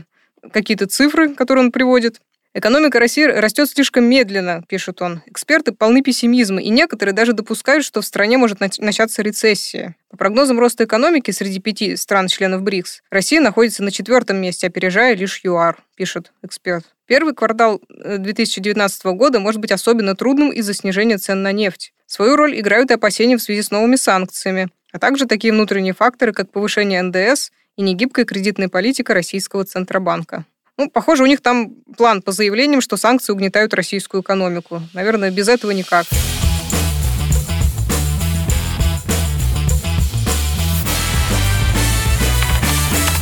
какие-то 0.53 0.87
цифры, 0.87 1.35
которые 1.35 1.65
он 1.65 1.73
приводит. 1.73 2.21
Экономика 2.55 3.01
России 3.01 3.25
растет 3.25 3.69
слишком 3.69 4.05
медленно, 4.05 4.63
пишет 4.69 5.03
он. 5.03 5.23
Эксперты 5.27 5.73
полны 5.73 6.03
пессимизма, 6.03 6.63
и 6.63 6.69
некоторые 6.69 7.13
даже 7.13 7.33
допускают, 7.33 7.85
что 7.85 8.01
в 8.01 8.07
стране 8.07 8.39
может 8.39 8.61
нач- 8.61 8.81
начаться 8.81 9.23
рецессия. 9.23 9.97
По 10.09 10.17
прогнозам 10.17 10.61
роста 10.61 10.85
экономики 10.85 11.33
среди 11.33 11.59
пяти 11.59 11.97
стран-членов 11.97 12.63
БРИКС, 12.63 13.03
Россия 13.11 13.41
находится 13.41 13.83
на 13.83 13.91
четвертом 13.91 14.37
месте, 14.37 14.69
опережая 14.69 15.17
лишь 15.17 15.41
ЮАР, 15.43 15.83
пишет 15.97 16.33
эксперт. 16.45 16.87
Первый 17.07 17.35
квартал 17.35 17.81
э, 17.89 18.19
2019 18.19 19.05
года 19.07 19.39
может 19.39 19.61
быть 19.61 19.71
особенно 19.71 20.17
трудным 20.17 20.51
из-за 20.51 20.75
снижения 20.75 21.19
цен 21.19 21.41
на 21.41 21.53
нефть. 21.53 21.93
Свою 22.07 22.35
роль 22.37 22.59
играют 22.59 22.91
и 22.91 22.95
опасения 22.95 23.37
в 23.37 23.43
связи 23.43 23.63
с 23.63 23.71
новыми 23.71 23.95
санкциями, 23.97 24.69
а 24.93 24.99
также 24.99 25.27
такие 25.27 25.53
внутренние 25.53 25.95
факторы, 25.95 26.33
как 26.33 26.51
повышение 26.51 27.03
НДС 27.03 27.51
и 27.77 27.83
негибкая 27.83 28.25
кредитная 28.25 28.69
политика 28.69 29.15
Российского 29.15 29.65
Центробанка. 29.65 30.45
Ну, 30.79 30.91
похоже, 30.91 31.23
у 31.23 31.27
них 31.27 31.41
там 31.41 31.77
план 31.97 32.23
по 32.23 32.33
заявлениям, 32.33 32.81
что 32.81 32.97
санкции 32.97 33.33
угнетают 33.33 33.73
российскую 33.73 34.23
экономику. 34.23 34.83
Наверное, 34.93 35.31
без 35.31 35.49
этого 35.49 35.71
никак. 35.71 36.07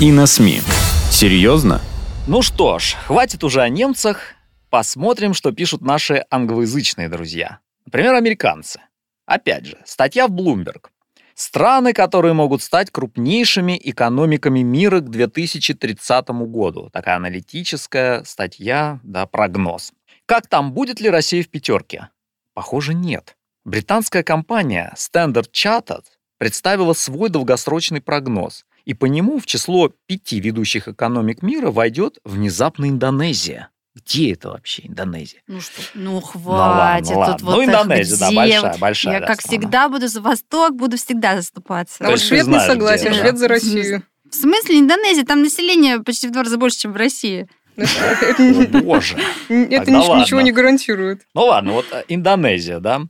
И 0.00 0.11
на 0.11 0.26
СМИ. 0.26 0.62
Серьезно? 1.11 1.81
Ну 2.26 2.40
что 2.40 2.78
ж, 2.78 2.95
хватит 3.07 3.45
уже 3.45 3.61
о 3.61 3.69
немцах. 3.69 4.33
Посмотрим, 4.71 5.35
что 5.35 5.52
пишут 5.52 5.83
наши 5.83 6.25
англоязычные 6.31 7.11
друзья. 7.11 7.59
Например, 7.85 8.14
американцы. 8.14 8.81
Опять 9.26 9.66
же, 9.66 9.76
статья 9.85 10.26
в 10.26 10.31
Bloomberg. 10.31 10.87
Страны, 11.35 11.93
которые 11.93 12.33
могут 12.33 12.62
стать 12.62 12.90
крупнейшими 12.90 13.78
экономиками 13.85 14.61
мира 14.61 15.00
к 15.00 15.11
2030 15.11 16.28
году. 16.49 16.88
Такая 16.90 17.16
аналитическая 17.16 18.25
статья, 18.25 19.00
да, 19.02 19.26
прогноз. 19.26 19.93
Как 20.25 20.47
там, 20.47 20.73
будет 20.73 21.00
ли 21.00 21.11
Россия 21.11 21.43
в 21.43 21.49
пятерке? 21.50 22.09
Похоже, 22.54 22.95
нет. 22.95 23.37
Британская 23.66 24.23
компания 24.23 24.95
Standard 24.97 25.50
Chartered 25.52 26.04
представила 26.38 26.95
свой 26.95 27.28
долгосрочный 27.28 28.00
прогноз, 28.00 28.64
и 28.85 28.95
по 28.95 29.07
нему 29.07 29.38
в 29.38 29.47
число 29.47 29.91
пяти 30.07 30.41
ведущих 30.41 30.88
экономик 30.88 31.43
мира 31.43 31.71
войдет 31.71 32.19
внезапно 32.25 32.88
Индонезия. 32.88 33.71
Где 33.95 34.33
это 34.33 34.50
вообще 34.50 34.88
Индонезия? 34.88 35.41
Ну 35.47 35.61
что, 35.61 35.81
ну 35.95 36.14
ладно, 36.14 36.26
хватит. 36.26 37.17
ладно. 37.17 37.33
Тут 37.35 37.43
Ну, 37.43 37.53
вот 37.53 37.62
их 37.62 37.69
Индонезия, 37.69 38.17
да, 38.19 38.33
большая, 38.33 38.79
большая, 38.79 39.14
Я, 39.14 39.21
да, 39.21 39.26
как 39.26 39.41
страна. 39.41 39.61
всегда, 39.61 39.88
буду 39.88 40.09
за 40.09 40.21
Восток, 40.21 40.75
буду 40.75 40.97
всегда 40.97 41.37
заступаться. 41.37 42.05
А 42.05 42.11
вот 42.11 42.21
швед 42.21 42.47
не 42.47 42.59
согласен, 42.61 43.14
швед 43.14 43.33
да? 43.33 43.37
за 43.37 43.49
Россию. 43.49 44.03
В 44.29 44.35
смысле 44.35 44.81
Индонезия? 44.81 45.25
Там 45.25 45.43
население 45.43 46.00
почти 46.00 46.26
в 46.26 46.33
два 46.33 46.43
раза 46.43 46.59
больше, 46.59 46.79
чем 46.79 46.93
в 46.93 46.97
России. 46.97 47.49
О, 47.76 48.81
боже. 48.83 49.17
это 49.49 49.93
ладно. 49.93 50.21
ничего 50.23 50.41
не 50.41 50.50
гарантирует. 50.50 51.23
Ну 51.35 51.43
ладно, 51.47 51.73
вот 51.73 51.87
э, 51.93 52.05
Индонезия, 52.09 52.81
да? 52.81 53.03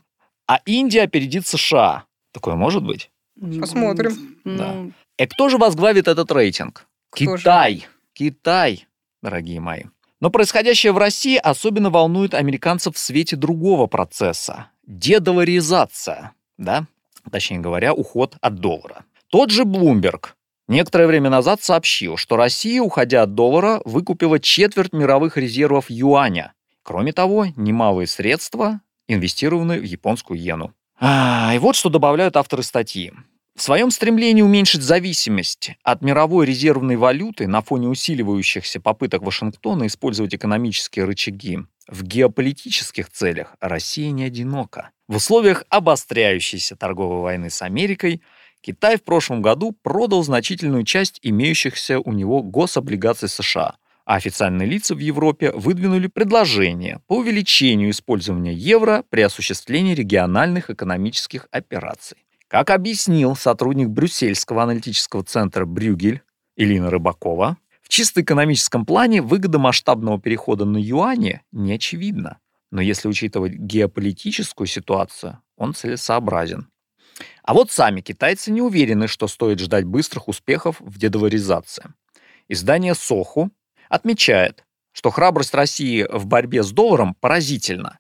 А 0.47 0.61
Индия 0.67 1.03
опередит 1.03 1.47
США. 1.47 2.05
Такое 2.33 2.57
может 2.57 2.83
быть? 2.83 3.11
Посмотрим. 3.61 4.37
Ну, 4.45 4.93
И 5.17 5.27
кто 5.27 5.49
же 5.49 5.59
возглавит 5.59 6.09
этот 6.09 6.31
рейтинг? 6.33 6.87
Кто 7.11 7.37
же? 7.37 7.43
Китай. 7.43 7.87
Китай, 8.15 8.87
дорогие 9.23 9.61
мои. 9.61 9.85
Но 10.21 10.31
происходящее 10.31 10.93
в 10.93 10.99
России 10.99 11.37
особенно 11.37 11.91
волнует 11.91 12.35
американцев 12.35 12.97
в 12.97 12.99
свете 12.99 13.37
другого 13.37 13.87
процесса– 13.87 14.71
дедоларизация, 14.87 16.33
да? 16.57 16.87
Точнее 17.31 17.59
говоря, 17.59 17.93
уход 17.93 18.37
от 18.41 18.57
доллара. 18.57 19.05
Тот 19.29 19.51
же 19.51 19.65
Bloomberg 19.65 20.29
некоторое 20.69 21.07
время 21.07 21.31
назад 21.31 21.63
сообщил, 21.63 22.17
что 22.17 22.37
Россия, 22.37 22.81
уходя 22.81 23.23
от 23.23 23.35
доллара, 23.35 23.81
выкупила 23.85 24.39
четверть 24.41 24.93
мировых 24.93 25.37
резервов 25.37 25.87
юаня. 25.89 26.55
Кроме 26.83 27.13
того, 27.13 27.47
немалые 27.57 28.07
средства 28.07 28.81
инвестированы 29.09 29.79
в 29.79 29.85
японскую 29.85 30.39
иену. 30.39 30.73
А, 30.99 31.53
и 31.55 31.59
вот 31.59 31.77
что 31.77 31.89
добавляют 31.89 32.37
авторы 32.37 32.63
статьи. 32.63 33.13
В 33.57 33.63
своем 33.63 33.93
стремлении 33.93 34.43
уменьшить 34.43 34.83
зависимость 34.83 35.77
от 35.85 36.03
мировой 36.03 36.45
резервной 36.45 36.97
валюты 36.97 37.47
на 37.47 37.63
фоне 37.63 37.87
усиливающихся 37.87 38.81
попыток 38.81 39.23
Вашингтона 39.23 39.87
использовать 39.87 40.35
экономические 40.35 41.05
рычаги 41.05 41.61
в 41.87 42.03
геополитических 42.03 43.11
целях 43.11 43.55
Россия 43.61 44.11
не 44.11 44.25
одинока. 44.25 44.91
В 45.07 45.17
условиях 45.17 45.65
обостряющейся 45.69 46.75
торговой 46.75 47.21
войны 47.21 47.49
с 47.49 47.63
Америкой 47.63 48.23
Китай 48.61 48.97
в 48.97 49.05
прошлом 49.05 49.41
году 49.41 49.71
продал 49.71 50.25
значительную 50.25 50.83
часть 50.83 51.21
имеющихся 51.23 52.01
у 52.01 52.11
него 52.11 52.43
гособлигаций 52.43 53.29
США, 53.29 53.77
а 54.05 54.17
официальные 54.17 54.67
лица 54.67 54.97
в 54.97 54.99
Европе 54.99 55.53
выдвинули 55.53 56.09
предложение 56.09 56.99
по 57.07 57.19
увеличению 57.19 57.91
использования 57.91 58.53
евро 58.53 59.05
при 59.11 59.21
осуществлении 59.21 59.95
региональных 59.95 60.71
экономических 60.71 61.47
операций. 61.53 62.17
Как 62.49 62.71
объяснил 62.71 63.37
сотрудник 63.37 63.89
Брюссельского 63.89 64.63
аналитического 64.63 65.25
центра 65.25 65.65
Брюгель 65.65 66.23
Илина 66.57 66.91
Рыбакова, 66.91 67.57
в 67.83 67.89
чисто 67.89 68.23
экономическом 68.23 68.87
плане 68.87 69.23
выгода 69.23 69.59
масштабного 69.59 70.21
перехода 70.21 70.65
на 70.65 70.79
юани 70.79 71.43
не 71.53 71.73
очевидна. 71.73 72.39
Но 72.71 72.81
если 72.81 73.09
учитывать 73.09 73.53
геополитическую 73.53 74.67
ситуацию, 74.67 75.41
он 75.57 75.75
целесообразен. 75.75 76.69
А 77.43 77.55
вот 77.55 77.71
сами 77.71 78.01
китайцы 78.01 78.51
не 78.51 78.63
уверены, 78.63 79.07
что 79.07 79.29
стоит 79.29 79.61
ждать 79.61 79.85
быстрых 79.85 80.29
успехов 80.29 80.81
в 80.81 80.99
дедоларизации. 80.99 81.93
Издание 82.49 82.95
«Соху» 82.95 83.51
отмечает, 83.89 84.65
что 84.93 85.11
храбрость 85.11 85.55
России 85.55 86.07
в 86.11 86.27
борьбе 86.27 86.63
с 86.63 86.73
долларом 86.73 87.15
поразительна, 87.15 87.99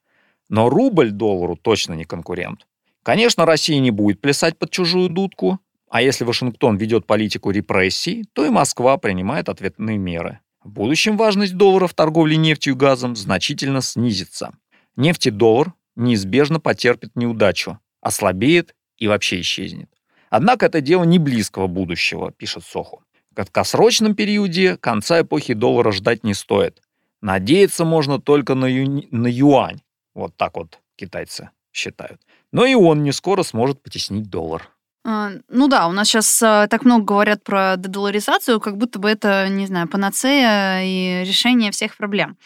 но 0.48 0.68
рубль 0.68 1.10
доллару 1.10 1.56
точно 1.56 1.94
не 1.94 2.04
конкурент. 2.04 2.66
Конечно, 3.04 3.44
Россия 3.44 3.80
не 3.80 3.90
будет 3.90 4.22
плясать 4.22 4.58
под 4.58 4.70
чужую 4.70 5.10
дудку, 5.10 5.60
а 5.90 6.00
если 6.00 6.24
Вашингтон 6.24 6.78
ведет 6.78 7.06
политику 7.06 7.50
репрессий, 7.50 8.24
то 8.32 8.46
и 8.46 8.48
Москва 8.48 8.96
принимает 8.96 9.50
ответные 9.50 9.98
меры. 9.98 10.40
В 10.62 10.70
будущем 10.70 11.18
важность 11.18 11.54
доллара 11.54 11.86
в 11.86 11.92
торговле 11.92 12.38
нефтью 12.38 12.72
и 12.72 12.76
газом 12.76 13.14
значительно 13.14 13.82
снизится. 13.82 14.54
Нефть 14.96 15.26
и 15.26 15.30
доллар 15.30 15.74
неизбежно 15.96 16.60
потерпит 16.60 17.14
неудачу, 17.14 17.78
ослабеет 18.00 18.74
и 18.96 19.06
вообще 19.06 19.42
исчезнет. 19.42 19.90
Однако 20.30 20.64
это 20.66 20.80
дело 20.80 21.04
не 21.04 21.18
близкого 21.18 21.66
будущего, 21.66 22.32
пишет 22.32 22.64
Соху. 22.64 23.04
В 23.30 23.34
краткосрочном 23.34 24.14
периоде 24.14 24.78
конца 24.78 25.20
эпохи 25.20 25.52
доллара 25.52 25.92
ждать 25.92 26.24
не 26.24 26.32
стоит. 26.32 26.80
Надеяться 27.20 27.84
можно 27.84 28.18
только 28.18 28.54
на, 28.54 28.64
ю- 28.64 29.06
на 29.10 29.26
юань. 29.26 29.82
Вот 30.14 30.34
так 30.36 30.56
вот 30.56 30.78
китайцы 30.96 31.50
считают. 31.70 32.20
Но 32.54 32.64
и 32.64 32.74
он 32.74 33.02
не 33.02 33.12
скоро 33.12 33.42
сможет 33.42 33.82
потеснить 33.82 34.30
доллар. 34.30 34.70
А, 35.04 35.32
Ну 35.48 35.68
да, 35.68 35.88
у 35.88 35.92
нас 35.92 36.08
сейчас 36.08 36.38
так 36.38 36.84
много 36.84 37.04
говорят 37.04 37.42
про 37.42 37.74
дедоларизацию, 37.76 38.60
как 38.60 38.78
будто 38.78 38.98
бы 38.98 39.10
это, 39.10 39.48
не 39.48 39.66
знаю, 39.66 39.88
панацея 39.88 40.82
и 40.84 41.24
решение 41.28 41.72
всех 41.72 41.96
проблем. 41.96 42.38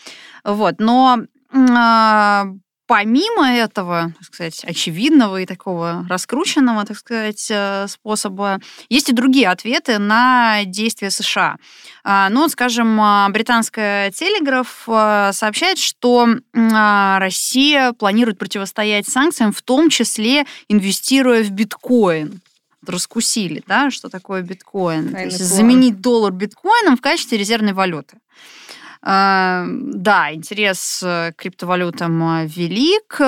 Вот, 0.44 0.76
но 0.80 1.18
а, 1.52 2.46
помимо 2.88 3.52
этого, 3.52 4.12
так 4.18 4.24
сказать, 4.24 4.64
очевидного 4.64 5.42
и 5.42 5.46
такого 5.46 6.06
раскрученного, 6.08 6.84
так 6.86 6.96
сказать, 6.96 7.46
э, 7.50 7.86
способа, 7.86 8.60
есть 8.88 9.10
и 9.10 9.12
другие 9.12 9.48
ответы 9.48 9.98
на 9.98 10.64
действия 10.64 11.10
США. 11.10 11.56
А, 12.02 12.30
ну, 12.30 12.48
скажем, 12.48 12.98
а, 13.00 13.28
британская 13.28 14.10
телеграф 14.10 14.84
а, 14.86 15.32
сообщает, 15.32 15.78
что 15.78 16.28
Россия 16.54 17.92
планирует 17.92 18.38
противостоять 18.38 19.06
санкциям, 19.06 19.52
в 19.52 19.60
том 19.60 19.90
числе 19.90 20.46
инвестируя 20.68 21.44
в 21.44 21.50
биткоин 21.50 22.40
раскусили, 22.86 23.62
да, 23.66 23.90
что 23.90 24.08
такое 24.08 24.40
биткоин. 24.40 25.12
То 25.12 25.24
есть 25.24 25.38
заменить 25.38 26.00
доллар 26.00 26.32
биткоином 26.32 26.96
в 26.96 27.02
качестве 27.02 27.36
резервной 27.36 27.74
валюты. 27.74 28.16
Да, 29.02 30.28
интерес 30.32 30.98
к 31.02 31.32
криптовалютам 31.36 32.46
велик. 32.46 33.20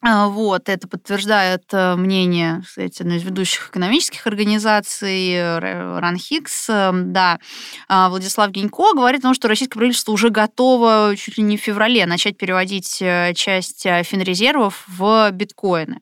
А, 0.00 0.28
вот, 0.28 0.68
это 0.68 0.86
подтверждает 0.86 1.64
э, 1.72 1.96
мнение, 1.96 2.62
кстати, 2.64 3.02
одной 3.02 3.16
из 3.16 3.24
ведущих 3.24 3.70
экономических 3.70 4.24
организаций 4.28 5.58
РАНХИКС. 5.58 6.66
Да, 6.92 7.40
а, 7.88 8.08
Владислав 8.08 8.50
Генько 8.52 8.94
говорит 8.94 9.20
о 9.20 9.22
том, 9.22 9.34
что 9.34 9.48
российское 9.48 9.76
правительство 9.76 10.12
уже 10.12 10.30
готово 10.30 11.14
чуть 11.16 11.36
ли 11.36 11.42
не 11.42 11.56
в 11.56 11.60
феврале 11.60 12.06
начать 12.06 12.36
переводить 12.36 12.98
э, 13.02 13.32
часть 13.34 13.86
э, 13.86 14.04
финрезервов 14.04 14.84
в 14.86 15.30
биткоины 15.32 16.00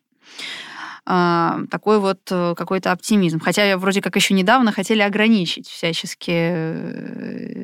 такой 1.06 2.00
вот 2.00 2.20
какой-то 2.24 2.90
оптимизм. 2.90 3.38
Хотя 3.38 3.78
вроде 3.78 4.02
как 4.02 4.16
еще 4.16 4.34
недавно 4.34 4.72
хотели 4.72 5.02
ограничить 5.02 5.68
всячески 5.68 6.30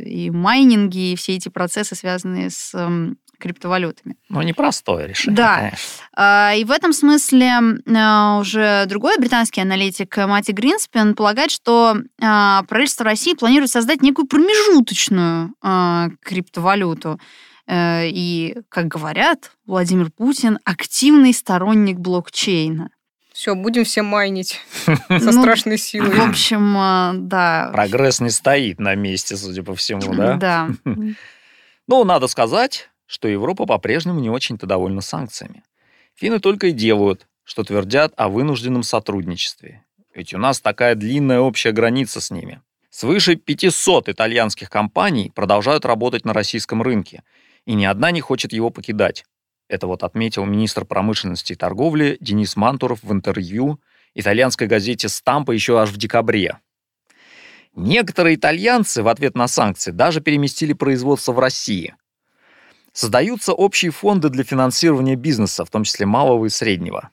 и 0.08 0.30
майнинги, 0.30 1.12
и 1.12 1.16
все 1.16 1.34
эти 1.34 1.48
процессы, 1.48 1.96
связанные 1.96 2.50
с 2.50 2.72
криптовалютами. 3.42 4.16
Ну, 4.28 4.40
непростое 4.42 5.08
решение, 5.08 5.36
Да. 5.36 5.56
конечно. 5.56 5.78
А, 6.14 6.54
и 6.54 6.64
в 6.64 6.70
этом 6.70 6.92
смысле 6.92 7.50
а, 7.92 8.38
уже 8.40 8.84
другой 8.86 9.18
британский 9.18 9.60
аналитик 9.60 10.16
Мати 10.16 10.52
Гринспен 10.52 11.16
полагает, 11.16 11.50
что 11.50 11.96
а, 12.22 12.62
правительство 12.68 13.04
России 13.04 13.34
планирует 13.34 13.70
создать 13.70 14.00
некую 14.00 14.28
промежуточную 14.28 15.54
криптовалюту. 16.22 17.18
Э, 17.66 18.08
и, 18.08 18.56
как 18.68 18.88
говорят, 18.88 19.52
Владимир 19.66 20.10
Путин 20.10 20.58
активный 20.64 21.32
сторонник 21.32 21.98
блокчейна. 21.98 22.90
Все, 23.32 23.54
будем 23.54 23.84
все 23.84 24.02
майнить 24.02 24.60
со 24.84 24.96
Ну, 25.08 25.32
страшной 25.32 25.78
силой. 25.78 26.10
В 26.10 26.20
общем, 26.28 27.28
да. 27.28 27.70
Прогресс 27.72 28.20
не 28.20 28.30
стоит 28.30 28.78
на 28.78 28.94
месте, 28.94 29.36
судя 29.36 29.62
по 29.62 29.74
всему, 29.74 30.14
да? 30.14 30.36
Да. 30.36 30.68
Ну, 31.88 32.04
надо 32.04 32.28
сказать, 32.28 32.90
что 33.06 33.26
Европа 33.26 33.66
по-прежнему 33.66 34.20
не 34.20 34.30
очень-то 34.30 34.66
довольна 34.66 35.00
санкциями. 35.00 35.64
Финны 36.14 36.38
только 36.38 36.68
и 36.68 36.72
делают, 36.72 37.26
что 37.42 37.64
твердят 37.64 38.12
о 38.16 38.28
вынужденном 38.28 38.84
сотрудничестве. 38.84 39.82
Ведь 40.14 40.32
у 40.32 40.38
нас 40.38 40.60
такая 40.60 40.94
длинная 40.94 41.40
общая 41.40 41.72
граница 41.72 42.20
с 42.20 42.30
ними. 42.30 42.60
Свыше 42.90 43.36
500 43.36 44.10
итальянских 44.10 44.70
компаний 44.70 45.32
продолжают 45.34 45.84
работать 45.84 46.24
на 46.24 46.32
российском 46.32 46.82
рынке, 46.82 47.22
и 47.64 47.74
ни 47.74 47.84
одна 47.84 48.10
не 48.10 48.20
хочет 48.20 48.52
его 48.52 48.70
покидать. 48.70 49.24
Это 49.72 49.86
вот 49.86 50.02
отметил 50.02 50.44
министр 50.44 50.84
промышленности 50.84 51.54
и 51.54 51.56
торговли 51.56 52.18
Денис 52.20 52.56
Мантуров 52.56 53.02
в 53.02 53.10
интервью 53.10 53.80
итальянской 54.14 54.66
газете 54.66 55.08
«Стампа» 55.08 55.52
еще 55.52 55.80
аж 55.80 55.88
в 55.88 55.96
декабре. 55.96 56.58
Некоторые 57.74 58.36
итальянцы 58.36 59.02
в 59.02 59.08
ответ 59.08 59.34
на 59.34 59.48
санкции 59.48 59.90
даже 59.90 60.20
переместили 60.20 60.74
производство 60.74 61.32
в 61.32 61.38
России. 61.38 61.94
Создаются 62.92 63.54
общие 63.54 63.90
фонды 63.90 64.28
для 64.28 64.44
финансирования 64.44 65.16
бизнеса, 65.16 65.64
в 65.64 65.70
том 65.70 65.84
числе 65.84 66.04
малого 66.04 66.44
и 66.44 66.50
среднего. 66.50 67.08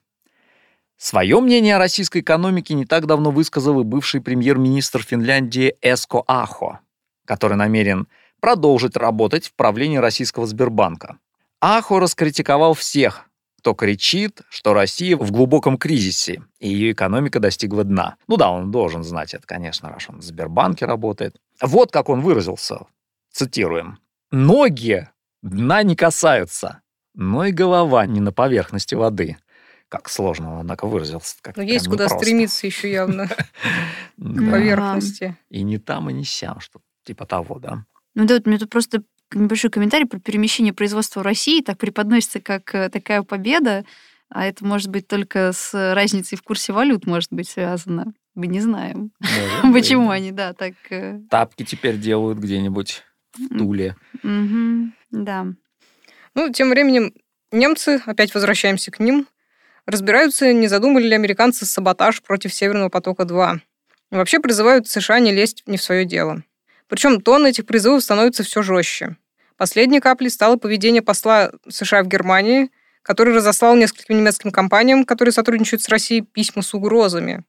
Свое 0.97 1.39
мнение 1.39 1.77
о 1.77 1.79
российской 1.79 2.19
экономике 2.19 2.73
не 2.73 2.83
так 2.83 3.05
давно 3.05 3.31
высказал 3.31 3.79
и 3.79 3.85
бывший 3.85 4.19
премьер-министр 4.19 5.01
Финляндии 5.01 5.75
Эско 5.81 6.25
Ахо, 6.27 6.81
который 7.23 7.55
намерен 7.55 8.09
продолжить 8.41 8.97
работать 8.97 9.47
в 9.47 9.53
правлении 9.53 9.95
российского 9.95 10.45
Сбербанка. 10.45 11.19
Ахо 11.61 11.99
раскритиковал 11.99 12.73
всех, 12.73 13.25
кто 13.59 13.73
кричит, 13.73 14.41
что 14.49 14.73
Россия 14.73 15.17
в 15.17 15.31
глубоком 15.31 15.77
кризисе, 15.77 16.43
и 16.59 16.69
ее 16.69 16.93
экономика 16.93 17.39
достигла 17.39 17.83
дна. 17.83 18.15
Ну 18.27 18.37
да, 18.37 18.49
он 18.49 18.71
должен 18.71 19.03
знать 19.03 19.33
это, 19.33 19.45
конечно, 19.45 19.89
раз 19.89 20.05
он 20.09 20.19
в 20.19 20.23
Сбербанке 20.23 20.85
работает. 20.85 21.35
Вот 21.61 21.91
как 21.91 22.07
он 22.09 22.21
выразился, 22.21 22.85
цитируем. 23.31 23.99
«Ноги 24.31 25.09
дна 25.41 25.83
не 25.83 25.95
касаются, 25.95 26.81
но 27.15 27.45
и 27.45 27.51
голова 27.51 28.05
не 28.05 28.19
на 28.21 28.31
поверхности 28.31 28.95
воды». 28.95 29.37
Как 29.89 30.07
сложно 30.07 30.53
он, 30.53 30.59
однако, 30.59 30.85
выразился. 30.85 31.35
Как 31.41 31.57
Но 31.57 31.63
Ну, 31.63 31.69
есть 31.69 31.87
куда 31.87 32.03
непросто. 32.03 32.23
стремиться 32.23 32.67
еще 32.67 32.91
явно 32.91 33.27
к 34.17 34.51
поверхности. 34.51 35.35
И 35.49 35.63
не 35.63 35.79
там, 35.79 36.11
и 36.11 36.13
не 36.13 36.23
сям, 36.25 36.59
что 36.59 36.79
типа 37.05 37.25
того, 37.25 37.57
да. 37.57 37.85
Ну 38.13 38.25
да, 38.27 38.35
вот 38.35 38.45
мне 38.45 38.59
тут 38.59 38.69
просто 38.69 39.01
небольшой 39.33 39.69
комментарий 39.69 40.05
про 40.05 40.19
перемещение 40.19 40.73
производства 40.73 41.19
в 41.19 41.23
России 41.23 41.61
так 41.61 41.77
преподносится 41.77 42.39
как 42.39 42.73
э, 42.73 42.89
такая 42.89 43.23
победа, 43.23 43.85
а 44.29 44.45
это 44.45 44.65
может 44.65 44.89
быть 44.89 45.07
только 45.07 45.51
с 45.53 45.73
разницей 45.93 46.37
в 46.37 46.43
курсе 46.43 46.73
валют 46.73 47.05
может 47.05 47.31
быть 47.31 47.49
связано. 47.49 48.13
Мы 48.35 48.47
не 48.47 48.61
знаем, 48.61 49.11
Может 49.63 49.73
почему 49.73 50.09
они, 50.11 50.31
да, 50.31 50.53
так... 50.53 50.73
э, 50.89 51.19
Тапки 51.29 51.63
теперь 51.63 51.97
делают 51.97 52.39
где-нибудь 52.39 53.03
в 53.37 53.57
Туле. 53.57 53.95
Да. 55.11 55.47
Ну, 56.35 56.49
тем 56.51 56.69
временем 56.69 57.13
немцы, 57.51 58.01
опять 58.05 58.33
возвращаемся 58.33 58.91
к 58.91 58.99
ним, 58.99 59.27
разбираются, 59.85 60.53
не 60.53 60.67
задумали 60.67 61.07
ли 61.07 61.15
американцы 61.15 61.65
саботаж 61.65 62.21
против 62.21 62.53
Северного 62.53 62.89
потока-2. 62.89 63.59
И 64.11 64.15
вообще 64.15 64.39
призывают 64.39 64.87
США 64.87 65.19
не 65.19 65.31
лезть 65.31 65.63
не 65.65 65.77
в 65.77 65.83
свое 65.83 66.05
дело. 66.05 66.43
Причем 66.89 67.21
тон 67.21 67.45
этих 67.45 67.65
призывов 67.65 68.03
становится 68.03 68.43
все 68.43 68.61
жестче. 68.61 69.15
Последней 69.55 69.99
каплей 69.99 70.29
стало 70.29 70.57
поведение 70.57 71.01
посла 71.01 71.51
США 71.69 72.03
в 72.03 72.07
Германии, 72.07 72.71
который 73.03 73.33
разослал 73.33 73.75
нескольким 73.75 74.17
немецким 74.17 74.51
компаниям, 74.51 75.05
которые 75.05 75.31
сотрудничают 75.31 75.81
с 75.81 75.89
Россией, 75.89 76.21
письма 76.21 76.61
с 76.61 76.73
угрозами. 76.73 77.43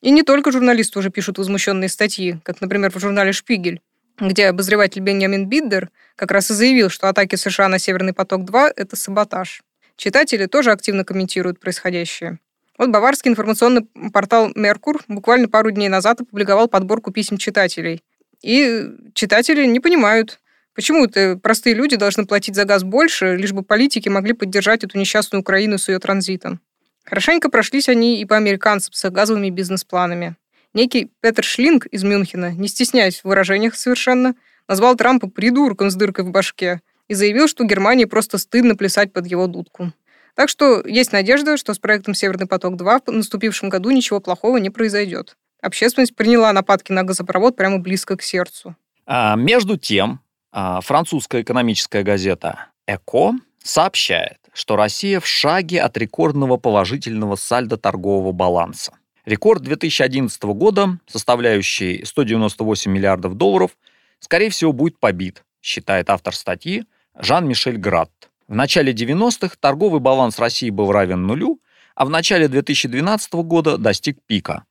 И 0.00 0.10
не 0.10 0.22
только 0.22 0.50
журналисты 0.50 0.98
уже 0.98 1.10
пишут 1.10 1.38
возмущенные 1.38 1.88
статьи, 1.88 2.38
как, 2.42 2.60
например, 2.60 2.90
в 2.90 2.98
журнале 2.98 3.32
«Шпигель», 3.32 3.80
где 4.18 4.46
обозреватель 4.46 5.02
Бенjamin 5.02 5.44
Биддер 5.44 5.90
как 6.16 6.30
раз 6.30 6.50
и 6.50 6.54
заявил, 6.54 6.88
что 6.88 7.08
атаки 7.08 7.36
США 7.36 7.68
на 7.68 7.78
Северный 7.78 8.14
поток-2– 8.14 8.72
это 8.76 8.96
саботаж. 8.96 9.62
Читатели 9.96 10.46
тоже 10.46 10.70
активно 10.70 11.04
комментируют 11.04 11.60
происходящее. 11.60 12.38
Вот 12.78 12.90
баварский 12.90 13.30
информационный 13.30 13.86
портал 14.12 14.52
«Меркур» 14.54 15.02
буквально 15.08 15.48
пару 15.48 15.70
дней 15.70 15.88
назад 15.88 16.20
опубликовал 16.20 16.68
подборку 16.68 17.10
писем 17.10 17.38
читателей. 17.38 18.02
И 18.42 18.84
читатели 19.14 19.64
не 19.66 19.80
понимают, 19.80 20.40
почему 20.74 21.08
простые 21.38 21.74
люди 21.74 21.96
должны 21.96 22.26
платить 22.26 22.54
за 22.54 22.64
газ 22.64 22.82
больше, 22.84 23.36
лишь 23.36 23.52
бы 23.52 23.62
политики 23.62 24.08
могли 24.08 24.32
поддержать 24.32 24.84
эту 24.84 24.98
несчастную 24.98 25.40
Украину 25.40 25.78
с 25.78 25.88
ее 25.88 25.98
транзитом. 25.98 26.60
Хорошенько 27.04 27.48
прошлись 27.50 27.88
они 27.88 28.20
и 28.20 28.24
по 28.24 28.36
американцам 28.36 28.92
с 28.92 29.10
газовыми 29.10 29.50
бизнес-планами. 29.50 30.36
Некий 30.74 31.10
Петер 31.20 31.44
Шлинг 31.44 31.86
из 31.86 32.02
Мюнхена, 32.02 32.52
не 32.52 32.68
стесняясь 32.68 33.20
в 33.20 33.24
выражениях 33.24 33.76
совершенно, 33.76 34.34
назвал 34.68 34.96
Трампа 34.96 35.28
придурком 35.28 35.90
с 35.90 35.94
дыркой 35.94 36.24
в 36.24 36.30
башке 36.30 36.82
и 37.08 37.14
заявил, 37.14 37.48
что 37.48 37.64
Германии 37.64 38.04
просто 38.04 38.36
стыдно 38.36 38.74
плясать 38.76 39.12
под 39.12 39.26
его 39.26 39.46
дудку. 39.46 39.92
Так 40.34 40.50
что 40.50 40.86
есть 40.86 41.12
надежда, 41.12 41.56
что 41.56 41.72
с 41.72 41.78
проектом 41.78 42.12
«Северный 42.12 42.46
поток-2» 42.46 43.02
в 43.06 43.12
наступившем 43.12 43.70
году 43.70 43.90
ничего 43.90 44.20
плохого 44.20 44.58
не 44.58 44.68
произойдет. 44.68 45.36
Общественность 45.66 46.14
приняла 46.14 46.52
нападки 46.52 46.92
на 46.92 47.02
газопровод 47.02 47.56
прямо 47.56 47.80
близко 47.80 48.16
к 48.16 48.22
сердцу. 48.22 48.76
А, 49.04 49.34
между 49.34 49.76
тем, 49.76 50.20
а, 50.52 50.80
французская 50.80 51.42
экономическая 51.42 52.04
газета 52.04 52.66
«Эко» 52.86 53.32
сообщает, 53.64 54.38
что 54.52 54.76
Россия 54.76 55.18
в 55.18 55.26
шаге 55.26 55.82
от 55.82 55.96
рекордного 55.96 56.56
положительного 56.56 57.34
сальдо 57.34 57.76
торгового 57.76 58.30
баланса. 58.30 58.92
Рекорд 59.24 59.62
2011 59.62 60.40
года, 60.54 61.00
составляющий 61.08 62.04
198 62.04 62.88
миллиардов 62.88 63.34
долларов, 63.34 63.72
скорее 64.20 64.50
всего, 64.50 64.72
будет 64.72 65.00
побит, 65.00 65.42
считает 65.60 66.10
автор 66.10 66.32
статьи 66.32 66.84
Жан-Мишель 67.18 67.76
Гратт. 67.76 68.30
В 68.46 68.54
начале 68.54 68.92
90-х 68.92 69.56
торговый 69.58 69.98
баланс 69.98 70.38
России 70.38 70.70
был 70.70 70.92
равен 70.92 71.26
нулю, 71.26 71.60
а 71.96 72.04
в 72.04 72.10
начале 72.10 72.46
2012 72.46 73.32
года 73.32 73.78
достиг 73.78 74.18
пика. 74.28 74.64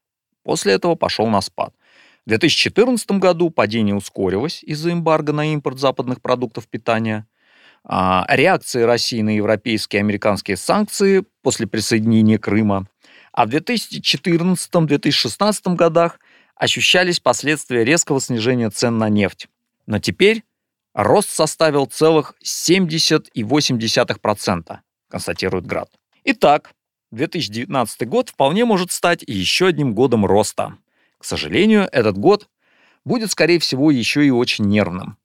После 0.46 0.72
этого 0.74 0.96
пошел 0.96 1.28
на 1.28 1.42
спад. 1.42 1.74
В 2.26 2.30
2014 2.30 3.12
году 3.14 3.50
падение 3.50 3.96
ускорилось 3.96 4.64
из-за 4.64 4.94
эмбарго 4.94 5.34
на 5.34 5.52
импорт 5.52 5.80
западных 5.80 6.22
продуктов 6.22 6.68
питания. 6.68 7.28
А, 7.84 8.26
реакции 8.30 8.84
России 8.84 9.22
на 9.22 9.36
европейские 9.36 10.00
и 10.00 10.04
американские 10.04 10.56
санкции 10.56 11.26
после 11.42 11.68
присоединения 11.68 12.38
Крыма. 12.38 12.88
А 13.34 13.46
в 13.48 13.50
2014-2016 13.50 15.76
годах 15.76 16.20
ощущались 16.56 17.20
последствия 17.20 17.84
резкого 17.84 18.22
снижения 18.22 18.70
цен 18.70 19.00
на 19.00 19.10
нефть. 19.10 19.50
Но 19.88 19.98
теперь 20.00 20.44
рост 20.94 21.30
составил 21.30 21.88
целых 21.88 22.36
70,8%. 22.44 24.78
констатирует 25.10 25.66
Град. 25.66 25.90
Итак, 26.24 26.72
2019 27.16 28.08
год 28.08 28.30
вполне 28.30 28.66
может 28.66 28.92
стать 28.92 29.24
еще 29.26 29.68
одним 29.68 29.94
годом 29.96 30.26
роста. 30.26 30.78
К 31.18 31.26
сожалению, 31.26 31.88
этот 31.92 32.18
год 32.18 32.50
будет, 33.04 33.32
скорее 33.32 33.60
всего, 33.60 33.90
еще 33.90 34.26
и 34.26 34.30
очень 34.30 34.66
нервным. 34.66 35.18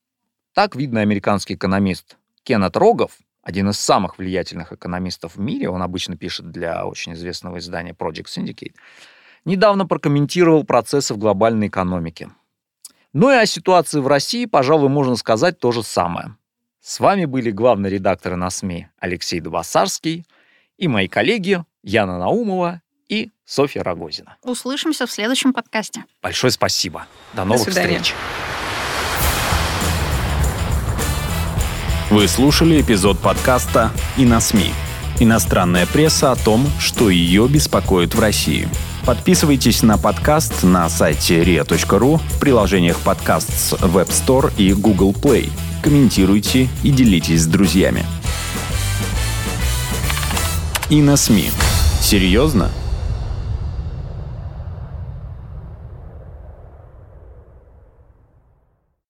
Так, 0.54 0.76
видно, 0.76 1.00
американский 1.00 1.54
экономист 1.54 2.16
Кеннет 2.42 2.76
Рогов, 2.76 3.12
один 3.42 3.70
из 3.70 3.78
самых 3.78 4.18
влиятельных 4.18 4.72
экономистов 4.72 5.36
в 5.36 5.40
мире, 5.40 5.68
он 5.68 5.82
обычно 5.82 6.16
пишет 6.16 6.50
для 6.50 6.86
очень 6.86 7.14
известного 7.14 7.58
издания 7.58 7.92
Project 7.92 8.26
Syndicate, 8.26 8.74
недавно 9.44 9.86
прокомментировал 9.86 10.64
процессы 10.64 11.14
в 11.14 11.18
глобальной 11.18 11.68
экономике. 11.68 12.30
Ну 13.12 13.30
и 13.30 13.34
о 13.34 13.46
ситуации 13.46 13.98
в 14.00 14.06
России, 14.06 14.46
пожалуй, 14.46 14.88
можно 14.88 15.16
сказать 15.16 15.58
то 15.58 15.72
же 15.72 15.82
самое. 15.82 16.36
С 16.80 17.00
вами 17.00 17.24
были 17.24 17.50
главные 17.50 17.90
редакторы 17.90 18.36
на 18.36 18.50
СМИ 18.50 18.88
Алексей 18.98 19.40
Дубасарский 19.40 20.24
и 20.78 20.88
мои 20.88 21.08
коллеги 21.08 21.64
Яна 21.82 22.18
Наумова 22.18 22.82
и 23.08 23.30
Софья 23.44 23.82
Рогозина. 23.82 24.36
Услышимся 24.42 25.06
в 25.06 25.10
следующем 25.10 25.52
подкасте. 25.52 26.04
Большое 26.22 26.50
спасибо. 26.50 27.06
До 27.34 27.44
новых 27.44 27.66
До 27.66 27.72
свидания. 27.72 27.98
встреч. 28.00 28.14
Вы 32.10 32.26
слушали 32.26 32.80
эпизод 32.80 33.20
подкаста 33.20 33.90
«И 34.16 34.24
на 34.24 34.40
СМИ». 34.40 34.72
Иностранная 35.20 35.86
пресса 35.86 36.32
о 36.32 36.36
том, 36.36 36.66
что 36.80 37.08
ее 37.10 37.46
беспокоит 37.46 38.14
в 38.14 38.20
России. 38.20 38.68
Подписывайтесь 39.06 39.82
на 39.82 39.96
подкаст 39.96 40.62
на 40.62 40.88
сайте 40.88 41.42
ria.ru, 41.42 42.16
в 42.16 42.40
приложениях 42.40 42.98
подкаст 42.98 43.50
с 43.52 43.72
Web 43.74 44.08
Store 44.08 44.52
и 44.56 44.72
Google 44.72 45.12
Play. 45.12 45.50
Комментируйте 45.82 46.68
и 46.82 46.90
делитесь 46.90 47.42
с 47.42 47.46
друзьями. 47.46 48.04
И 50.90 51.00
на 51.02 51.16
СМИ. 51.16 51.50
Серьезно? 52.00 52.70